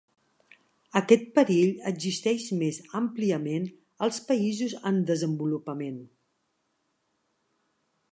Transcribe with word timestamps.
Aquest 0.99 1.25
perill 1.33 1.73
existeix 1.91 2.45
més 2.61 2.79
àmpliament 2.99 3.67
als 4.07 4.17
països 4.31 4.73
en 4.93 4.97
desenvolupament. 5.11 6.01